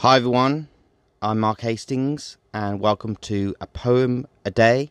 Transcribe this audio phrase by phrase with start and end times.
[0.00, 0.68] Hi everyone,
[1.22, 4.90] I'm Mark Hastings, and welcome to A Poem a Day,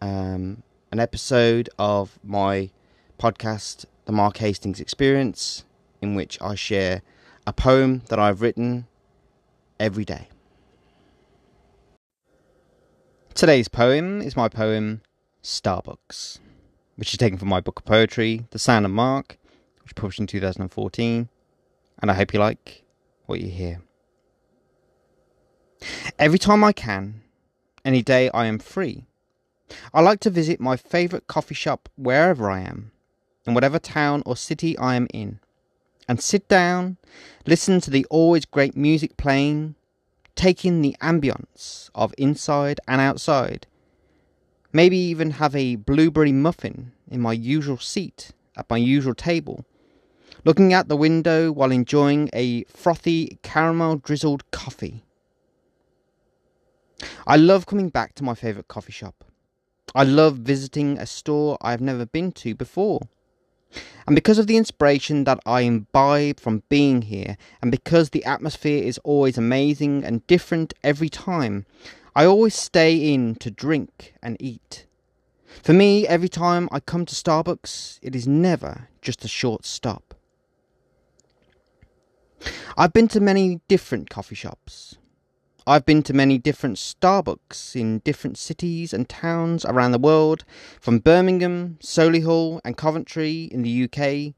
[0.00, 0.62] um,
[0.92, 2.70] an episode of my
[3.18, 5.64] podcast, The Mark Hastings Experience,
[6.00, 7.02] in which I share
[7.48, 8.86] a poem that I've written
[9.80, 10.28] every day.
[13.34, 15.02] Today's poem is my poem
[15.42, 16.38] Starbucks,
[16.94, 19.36] which is taken from my book of poetry, The Sound of Mark,
[19.82, 21.28] which published in 2014,
[22.00, 22.84] and I hope you like
[23.26, 23.80] what you hear.
[26.18, 27.22] Every time I can,
[27.84, 29.06] any day I am free,
[29.94, 32.92] I like to visit my favourite coffee shop wherever I am,
[33.46, 35.40] in whatever town or city I am in,
[36.06, 36.98] and sit down,
[37.46, 39.74] listen to the always great music playing,
[40.36, 43.66] take in the ambience of inside and outside,
[44.72, 49.64] maybe even have a blueberry muffin in my usual seat at my usual table,
[50.44, 55.04] looking out the window while enjoying a frothy caramel drizzled coffee
[57.26, 59.24] I love coming back to my favourite coffee shop.
[59.94, 63.02] I love visiting a store I've never been to before.
[64.06, 68.82] And because of the inspiration that I imbibe from being here, and because the atmosphere
[68.82, 71.64] is always amazing and different every time,
[72.14, 74.86] I always stay in to drink and eat.
[75.62, 80.14] For me, every time I come to Starbucks, it is never just a short stop.
[82.76, 84.96] I've been to many different coffee shops,
[85.64, 90.44] I've been to many different Starbucks in different cities and towns around the world,
[90.80, 94.34] from Birmingham, Solihull, and Coventry in the UK,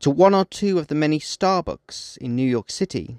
[0.00, 3.16] to one or two of the many Starbucks in New York City,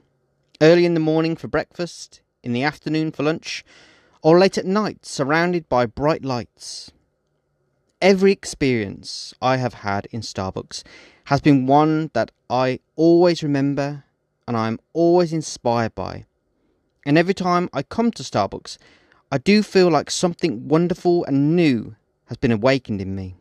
[0.61, 3.65] early in the morning for breakfast, in the afternoon for lunch,
[4.21, 6.91] or late at night surrounded by bright lights.
[7.99, 10.83] Every experience I have had in Starbucks
[11.25, 14.03] has been one that I always remember
[14.47, 16.25] and I am always inspired by
[17.05, 18.77] and every time I come to Starbucks,
[19.31, 21.95] I do feel like something wonderful and new
[22.25, 23.35] has been awakened in me.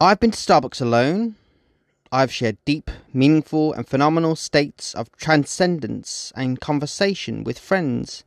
[0.00, 1.36] I've been to Starbucks alone.
[2.12, 8.24] I've shared deep, meaningful, and phenomenal states of transcendence and conversation with friends.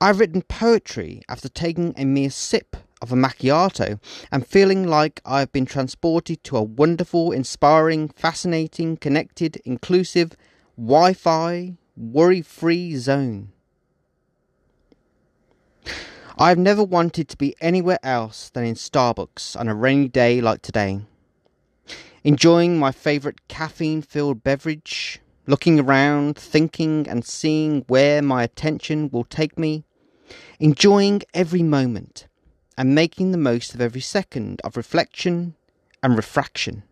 [0.00, 4.00] I've written poetry after taking a mere sip of a macchiato
[4.30, 10.36] and feeling like I've been transported to a wonderful, inspiring, fascinating, connected, inclusive,
[10.78, 13.50] Wi Fi, worry free zone.
[16.38, 20.62] I've never wanted to be anywhere else than in Starbucks on a rainy day like
[20.62, 21.00] today.
[22.22, 25.18] Enjoying my favourite caffeine filled beverage,
[25.48, 29.82] looking around, thinking and seeing where my attention will take me,
[30.60, 32.28] enjoying every moment
[32.76, 35.56] and making the most of every second of reflection
[36.04, 36.84] and refraction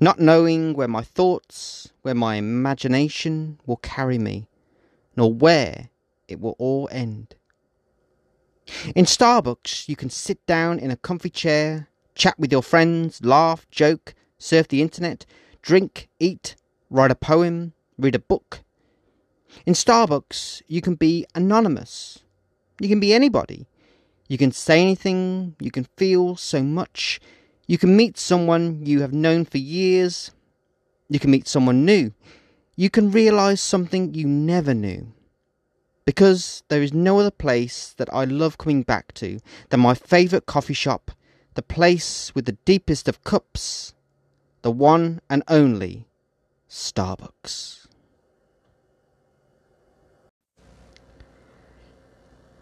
[0.00, 4.48] not knowing where my thoughts, where my imagination will carry me,
[5.16, 5.90] nor where
[6.28, 7.34] it will all end.
[8.94, 13.66] In Starbucks, you can sit down in a comfy chair, chat with your friends, laugh,
[13.70, 15.24] joke, surf the internet,
[15.62, 16.54] drink, eat,
[16.90, 18.60] write a poem, read a book.
[19.64, 22.20] In Starbucks, you can be anonymous.
[22.80, 23.66] You can be anybody.
[24.28, 27.18] You can say anything, you can feel so much,
[27.68, 30.30] you can meet someone you have known for years.
[31.10, 32.12] You can meet someone new.
[32.76, 35.12] You can realize something you never knew.
[36.06, 40.46] Because there is no other place that I love coming back to than my favourite
[40.46, 41.10] coffee shop,
[41.54, 43.92] the place with the deepest of cups,
[44.62, 46.08] the one and only
[46.70, 47.86] Starbucks.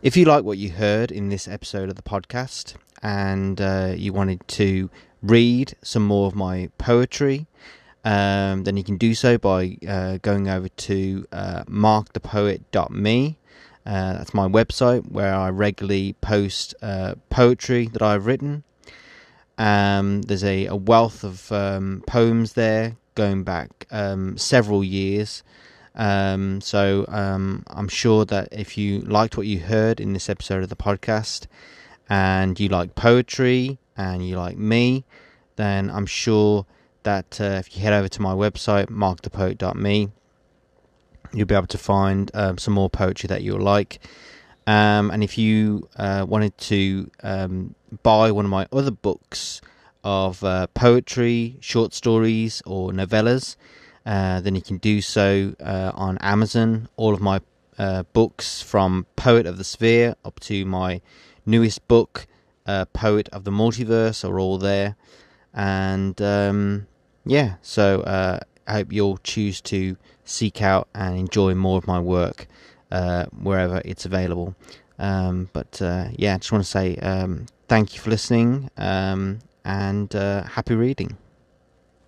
[0.03, 4.13] If you like what you heard in this episode of the podcast, and uh, you
[4.13, 4.91] wanted to
[5.23, 7.47] read some more of my poetry,
[8.05, 13.39] um, then you can do so by uh, going over to uh, markthepoet.me.
[13.85, 18.65] Uh, that's my website where I regularly post uh, poetry that I've written.
[19.59, 25.43] Um, there's a, a, wealth of um, poems there going back um, several years.
[25.95, 30.63] Um, so um, I'm sure that if you liked what you heard in this episode
[30.63, 31.47] of the podcast,
[32.09, 35.05] and you like poetry and you like me,
[35.57, 36.67] then I'm sure
[37.03, 40.11] that uh, if you head over to my website, markthepoet.me,
[41.33, 44.01] you'll be able to find um, some more poetry that you'll like.
[44.67, 49.61] Um, and if you uh, wanted to um, buy one of my other books
[50.03, 53.57] of uh, poetry, short stories, or novellas,
[54.05, 56.89] uh, then you can do so uh, on Amazon.
[56.97, 57.41] All of my
[57.79, 61.01] uh, books from Poet of the Sphere up to my
[61.47, 62.27] newest book,
[62.67, 64.97] uh, Poet of the Multiverse, are all there.
[65.55, 66.87] And um,
[67.25, 72.01] yeah, so uh, I hope you'll choose to seek out and enjoy more of my
[72.01, 72.47] work
[72.91, 74.55] uh, wherever it's available.
[74.99, 79.39] Um, but uh, yeah, I just want to say um, thank you for listening um,
[79.65, 81.17] and uh, happy reading.